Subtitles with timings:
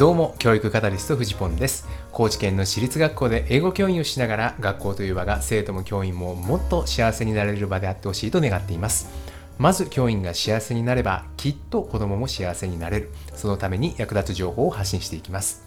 [0.00, 1.86] どうも教育カタリストフジポンです。
[2.10, 9.10] 高知県の私立学校で英語教員をしながら学校という場が生徒も教員ももっと幸せになれる場であってほしいと願っています。
[9.58, 13.10] まず教員が幸せになればきっと子供も幸せになれる。
[13.34, 15.64] そのために役立つ情報を発信していきます。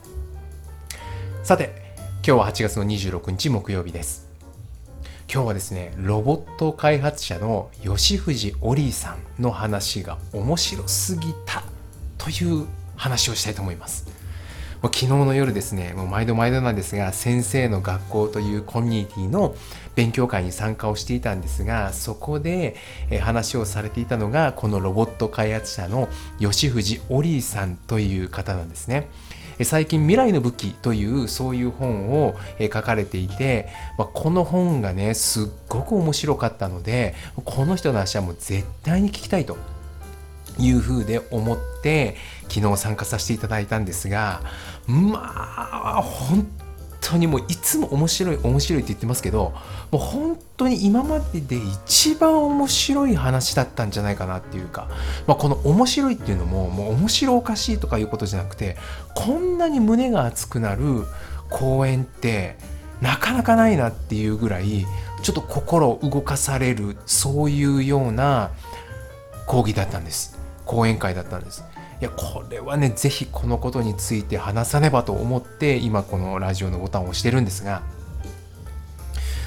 [1.44, 1.94] さて
[2.26, 4.28] 今日は8月の26日木曜日です。
[5.32, 11.62] 今日はですねロボット開発者の吉藤オリーさんの話が面白すぎた
[12.18, 12.66] という
[12.96, 14.23] 話をしたいと思います。
[14.84, 19.56] もう昨日の夜ですね、もう毎度毎度なんですが、先生の学校というコミュニティの
[19.96, 22.76] 勉強会に参加をしていたんですが、そこで
[23.22, 29.08] 話をされていたのが、このロボット開発者の吉藤オリーさんという方なんですね。
[29.64, 39.56] 最近未来の武器というそういう本を書かれていて、まこの本がねすっごく面白かったのでこの人の話はもう絶対に聞きたいと
[40.60, 42.16] いうふうで思って
[42.50, 44.42] 昨日参加させていただいたんですが
[44.88, 45.20] ま
[45.98, 46.48] あ本
[47.02, 49.54] 当にもういつも面白い面白いって言ってますけど
[49.92, 54.88] もう本当に今までで一番面白い話だったんじゃないかなっていうか、
[55.28, 58.78] まあ、この面白いっていうのももう面白おかしいとかいうことじゃなくて
[59.16, 61.04] こんなに胸が熱くなる
[61.50, 62.56] 講演って
[63.02, 64.86] なかなかないなっていうぐらい
[65.22, 68.52] ちょっと心を動かされるそういうような
[69.46, 70.43] 講義だったんです。
[70.66, 71.64] 講演会だったんです
[72.02, 77.84] いやこれはね是非このことについて話さねばと思って今このラジオのボタンを押してるんですが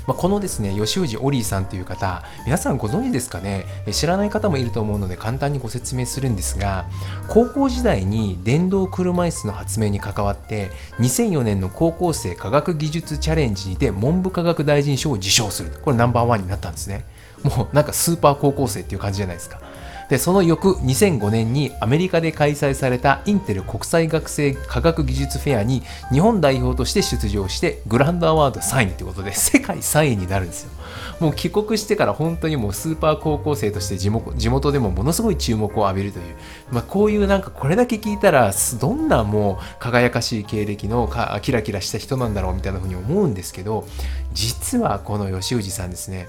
[0.06, 3.67] まあ、このですね、吉藤オリーさんという方、皆さんご存知ですかね？
[3.91, 6.87] 知らない方もいると思うので簡単にご説明するんですが、
[7.28, 15.72] 高校時代に電動車椅子の発明に関わって、2004年の高校生科学技術チャレンジにて文部科学大臣賞を受賞する。
[15.83, 17.05] これナンバーワンになったんですね。
[17.47, 19.61] もうなんかスーパー高校生っていう感じじゃないですか。
[20.08, 30.71] でその翌2005年にアメリカで開催されたインテル国際学生科学技術フェアに日本代表として出場してグランドアワード3位ということで世界3位になるんですよ
[31.19, 36.37] もう帰国してから本当にもうスーパー高校生として地元でもものすごい注目を浴びるという、
[36.71, 43.88] まあ、こういうなんかこれだけ聞いたらどんなもう輝かしい経歴のかキラキラした人なんだろうみたいなふうに思うんですけど
[44.32, 46.28] 実はこの吉氏さんですね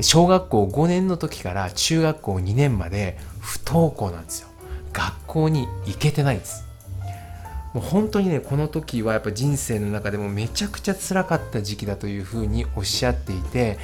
[0.00, 4.48] 小学校5年の時から中学校2年まで不登校なんですよ。
[4.92, 6.64] 学校に行けてないんです。
[7.74, 13.78] もう本当にねこの時はやっぱ人生の中でもめちゃくちゃ辛かった時期だというふうにおっしゃっていて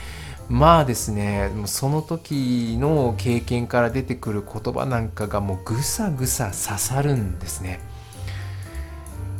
[0.49, 7.81] まあですねその時の経験から出てくる言葉なんかがもうぐさぐさ刺さるんですね。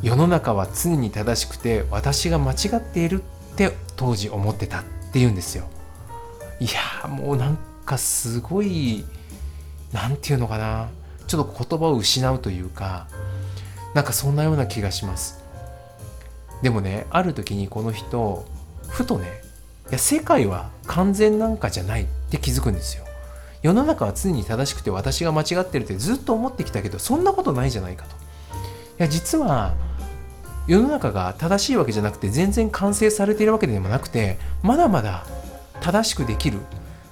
[0.03, 5.67] 世の中は常に正しくて私が間違っているって当時思ってたっていうんですよ。
[6.63, 6.67] い
[7.03, 9.03] やもうなんかすごい
[9.91, 10.87] 何て言うのかな。
[11.27, 13.07] ちょっと言葉を失うというか
[13.93, 15.43] なんかそんなような気がします。
[16.61, 18.45] でもねある時にこの人
[18.87, 19.27] ふとね
[19.89, 23.03] いや世界は完全なんかじゃないって気づくんですよ。
[23.61, 28.15] 世の中は常に正しくて私が間違ってるってずっと思ってきたけどそんなことないじゃないかと。
[28.15, 28.15] い
[28.99, 29.73] や実は
[30.67, 35.25] 世の中が正しいわけじゃなくて全然完成されているわけでもなくてまだまだ
[35.83, 36.59] 正しくできる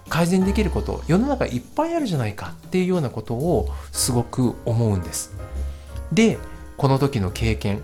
[0.08, 5.34] 改善できること世の中いっぱいあるじゃないかっていうようなことをすごく思うんです。
[6.14, 6.40] で
[6.78, 7.82] この時の経験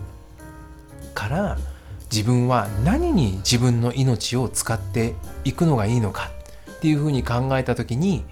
[1.13, 1.57] から
[2.09, 6.31] 自分は何に自分の命を使っていくのがいいのか
[6.71, 8.23] っていうふうに考えた時に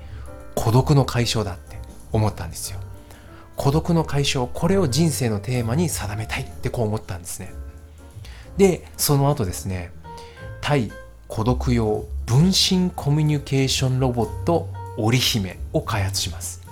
[0.56, 1.78] 孤独の解消だって
[2.14, 2.80] 思ったんですよ。
[3.58, 7.54] 孤独の解消これを人生のテーマに定めたいってこう思ったんですね。
[8.56, 9.92] でその後ですね
[10.62, 10.92] 対
[11.28, 16.66] 孤独用分身コミュニケーションロボット織姫を開発します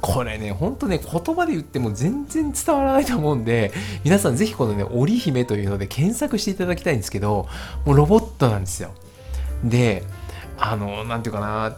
[0.00, 3.72] これね、ほんとね、言葉で言っても全然伝わらないと思うんで、
[4.04, 7.48] 皆さんぜひこのね、織姫というので検索していただきたいんですけど、
[7.84, 8.92] もうロボットなんですよ。
[9.64, 10.04] で、
[10.56, 11.76] あの、なんていうかな、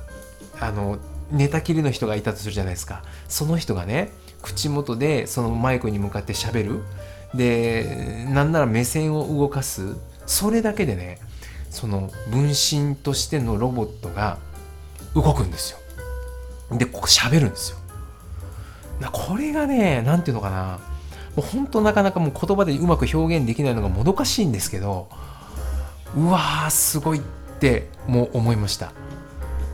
[0.61, 0.99] あの、
[1.31, 3.03] 寝たきりの人がいたとするじゃないですか。
[3.29, 4.11] その人がね、
[4.43, 6.83] 口元でそのマイクに向かって喋る。
[7.35, 9.97] で、なんなら目線を動かす。
[10.27, 11.19] それだけでね、
[11.71, 14.39] その分身としてのロボットが
[15.15, 15.79] 動くんですよ。
[16.77, 17.79] で、ここ喋るんですよ。
[19.13, 20.79] これがね、なんていうのかな、
[21.37, 25.09] もう本当なかなかもう言葉でうまく表現できないのがもどかしいんですけど、
[26.17, 27.23] うわー、すごいっ
[27.61, 28.93] てもう思いました。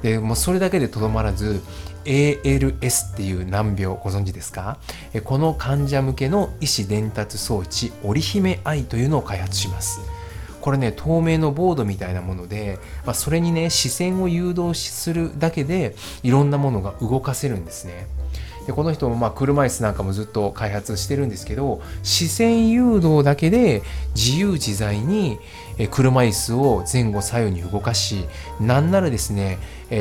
[0.03, 1.63] で、もうそれだけでとどまらず、
[2.05, 4.79] ALS っていう難病ご存知ですか？
[5.25, 9.99] この患者向けの医師伝達装置織姫愛というのを開発します。
[10.67, 18.09] これね透明のボードみたいなもので、まあ、それにね視線を誘導するだけでいろんなものが動かせるんですね
[18.67, 23.83] でこの人もまあ車椅子なんかもずっと開発してるんですけど視線誘導だけで
[24.17, 25.39] 自由自在に
[25.93, 28.25] 車椅子を前後左右に動かし
[28.61, 29.59] なんならですね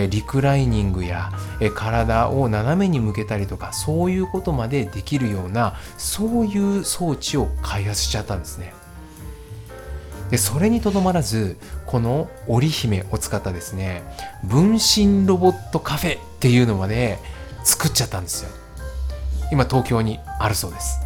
[0.09, 1.31] リクライニングや
[1.75, 8.73] 体を斜めに向けたりとかそういうことまでできるようなそういう装置を開発しちゃったんですね。
[10.30, 14.04] でそれにとどまらずこの織姫を使ったですね
[14.44, 17.19] 分身ロボットカフェっていうのまで
[17.63, 18.50] 作っちゃったんですよ。
[19.51, 21.00] 今東京にあるそうです。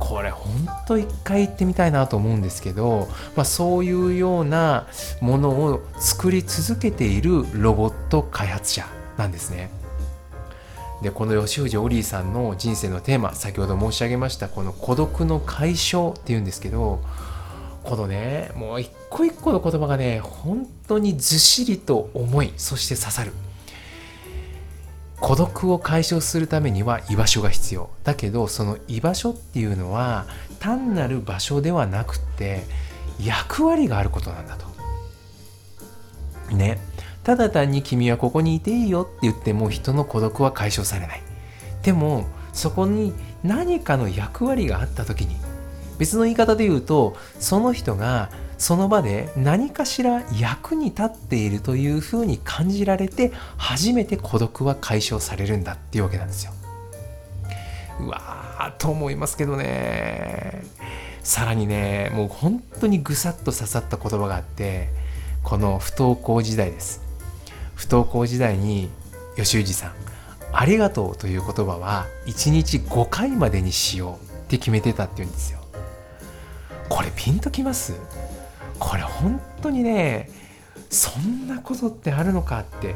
[0.00, 4.86] これほんと一回行ってみたいなと思うんですけど、まあ、そういうような
[5.20, 8.86] ものを作り続けているロボット開発者
[9.16, 9.70] なんですね。
[11.02, 17.00] でこの吉藤オリーさんの人生のテーマ先ほど申し上げましたこの孤独の解消っていうんですけど
[17.84, 23.32] このねもう一個一個の言葉がね本当にずっしりと重いそして刺さる。
[25.20, 27.88] 孤独を解消するためには居場所が必要。
[28.02, 30.26] だけどその居場所っていうのは
[30.58, 32.64] 単なる場所ではなくて
[33.20, 34.66] 役割があることなんだと。
[36.54, 36.78] ね。
[37.22, 41.22] ただ単に君はここにいていいよって言っても人の孤独は解消されない。
[41.82, 45.36] でもそこに何かの役割があった時に
[45.98, 56.52] 別の言い方で言うとその人がその場で何かしら役に立っているというふうに感じられて初めて孤独は解消されるんだっていうわけなんですよ。
[58.00, 60.64] うわーと思いますけどね。
[61.22, 64.88] さらにねもう本当にぐさっと刺さった言葉があって
[65.42, 67.02] この不登校時代です。
[67.74, 68.88] 不登校時代に
[69.36, 69.92] 吉氏さん
[70.52, 75.63] 「ありがとう」という言葉は1日5回までにしようって決めてたっていうんですよ。
[76.88, 77.94] これピンときます？
[78.78, 80.30] これ本当にね
[80.90, 82.94] そんなことってあるのかって。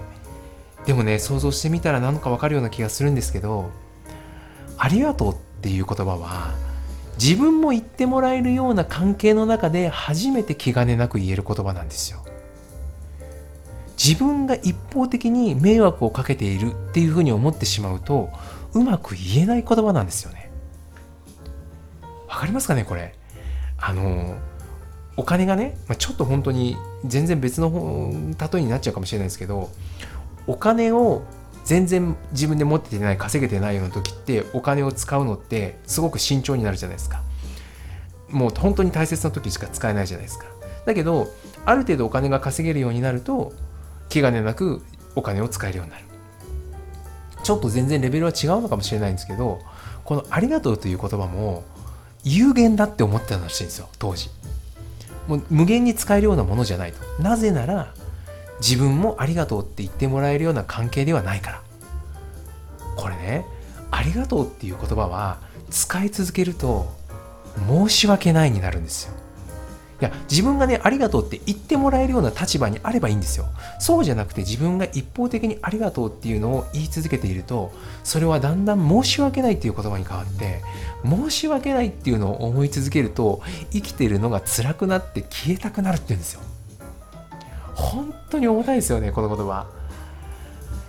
[0.87, 3.71] でもね想像してみたら何かわかるような気がするんですけど
[4.79, 6.55] ありがとうっていう言葉は
[7.21, 12.25] 自分も言ってもらえるような関係の中で初めて気兼ねなく言える言葉なんですよ。
[14.03, 18.31] 自分が一方的に迷惑をかけているっていうふうに思ってしまうと
[18.73, 20.51] うまく言えない言葉なんですよね。
[22.29, 23.18] わかりますかねこれ？
[23.79, 24.37] あの
[25.17, 29.71] お金がね、まあ、ちょっと本当に全然別の例えになっちゃうかもしれないですけど
[30.47, 31.23] お金を
[31.65, 37.23] 全然自分で持っててない稼げてないような時ってお金を使うのってすごく慎重になるじゃないですか。
[38.31, 40.47] もう本当に大切な時しか使えないじゃないですか。
[40.87, 41.29] だけど
[41.67, 43.53] ある程度お金が稼げるようになると
[44.09, 44.83] 気兼ねなく
[45.15, 46.05] お金を使えるようになる。
[47.43, 49.61] ちょっと全然レベルは違うのかもしれないんですけど
[50.05, 51.65] この「ありがとう」という言葉も
[52.37, 54.31] 有限だって思ってたらしいんですよ当時。
[55.27, 57.23] もう無限に使えるようなものじゃないと。
[57.23, 57.95] なぜなら
[58.61, 61.63] 自分もありがとうって言ってもらえるような関係ではないから。
[62.97, 63.45] これね
[63.91, 65.39] ありがとうっていう言葉は
[65.71, 66.93] 使い続けると
[67.69, 69.15] 申し訳ないになるんですよ。
[70.01, 73.47] いや自分がねありがとうって言ってもらえるような立場にあればいいんですよ。
[73.81, 77.73] そうじゃなくて自分が一方的にありがとうっていうのを言い続けていると
[78.05, 80.63] それはだんだん申し訳ないっていう言葉に変わって
[81.05, 83.43] 申し訳ないっていうのを思い続けると
[83.73, 86.41] 生きてるのが辛くなって消えたくなるって言うんですよ。
[87.75, 89.67] 本当に重たいですよねこの言葉。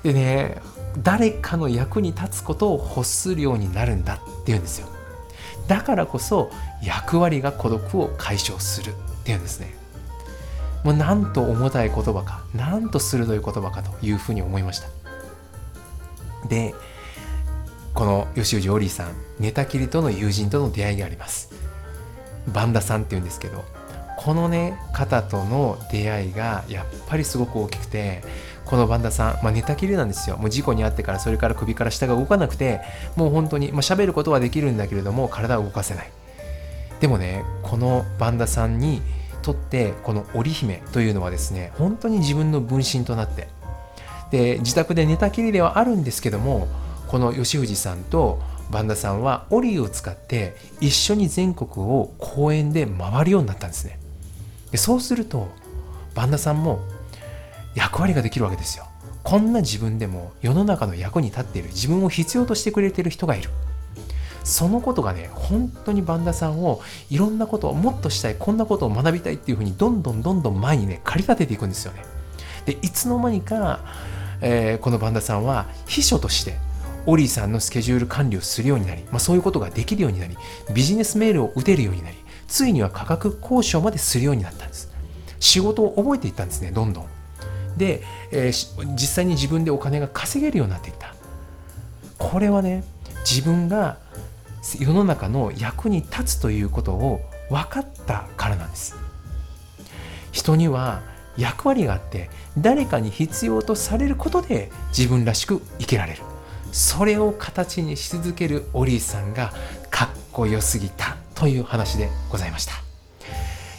[0.03, 0.61] でね
[1.01, 4.87] 誰かの役に立つことを欲するようになるんだっていうんですよ。
[5.69, 6.51] だからこそ
[6.83, 9.73] 役割が孤独を解消するっていうんですね。
[10.83, 14.87] もうなんと重たい言葉かなんと鋭い言葉かというふうに思いました。
[16.47, 16.73] で
[17.93, 21.51] この吉氏オリーさん寝たきりとの友人との出会いがあります。
[22.47, 23.63] バンダさんっていうんですけど
[24.17, 28.23] このね方との出会いがやっぱりすごく大きくて
[28.65, 30.37] このバンダさん、まあ、寝たきりなんですよ。
[30.37, 32.81] もう事故に遭ってからそれから首から下が動かなくて
[33.15, 36.11] もう本当に、まあ、喋ることはできるんだけれども体は動かせない。
[36.99, 39.01] でもねこのバンダさんに
[39.41, 43.47] とってこの織姫というのはですね本当に自分の分身となって
[44.31, 46.67] で自宅で寝たきりではあるんですけども
[47.07, 48.39] この吉藤さんと
[48.69, 53.97] バンダさんはオリを使って一緒に全国を公園で回るようになったんですね。
[54.71, 55.47] でそうすると
[56.13, 56.79] バンダさんも
[57.75, 58.85] 役割ができるわけですよ。
[59.23, 63.49] こんな自分でも世の中の役に立っている自分を必要としてくれている人がいる。
[64.43, 72.03] そのことがね本当にバンダさんをいろんなことをもっとしたいこんなことを学びたいっていうふうにどんどんどんどん前にね駆り立てていくんですよね。
[72.65, 73.81] でいつの間にか、
[74.41, 76.57] えー、このバンダさんは秘書として
[77.05, 80.37] オリーさんのスケジュール管理をするようになり、まあ、そういうことができるようになり
[80.73, 84.89] ビジネスメールを打てるようになりついには価格交渉までするようになったんです。
[85.39, 87.18] 仕事を覚えていったんですねどんどん。
[87.79, 91.15] で、えー、実際に自分でお金が稼げるようになっていった。
[92.19, 92.83] これはね
[93.27, 93.97] 自分が
[94.79, 98.95] 世の中の役に立つということを分かったからなんです。
[100.31, 101.01] 人には
[101.37, 106.21] 役割があって誰かに必要とされることで自分らしく生きられる。
[106.71, 109.51] それを形にし続けるオリーさんが
[109.89, 112.73] かっこよすぎたという話でございました。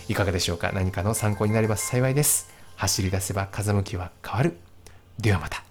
[0.08, 0.72] いかがでしょうか？
[0.72, 2.48] 何かの参考になれば幸いです。
[2.80, 4.56] 走り出せば風向きは変わる。
[5.18, 5.69] ではまた。